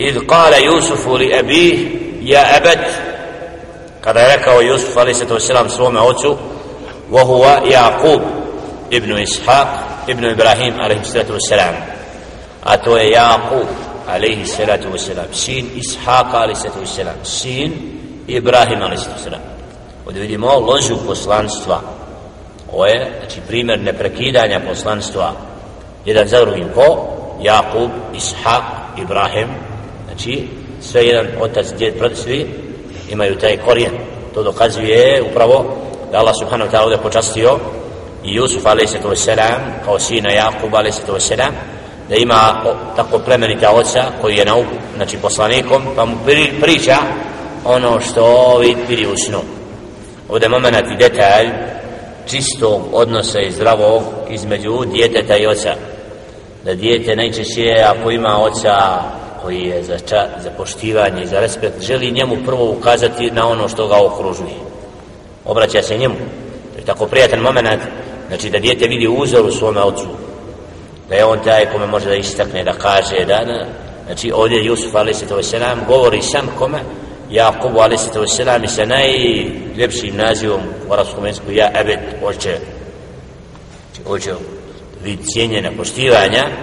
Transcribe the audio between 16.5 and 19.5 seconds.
الصلاة والسلام سين إبراهيم عليه الصلاة والسلام